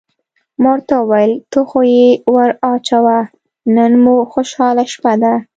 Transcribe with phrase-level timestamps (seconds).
[0.61, 3.19] ما ورته وویل: ته خو یې ور واچوه،
[3.75, 5.33] نن مو خوشحاله شپه ده.